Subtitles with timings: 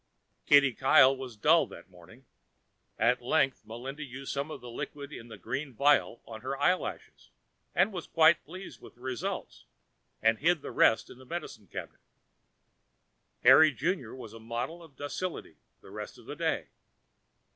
[0.47, 2.25] Kitty Kyle was dull that morning.
[2.97, 7.29] At length Melinda used some of the liquid in the green vial on her eyelashes,
[7.75, 9.65] was quite pleased at the results,
[10.19, 12.01] and hid the rest in the medicine cabinet.
[13.43, 16.69] Harry Junior was a model of docility the rest of that day.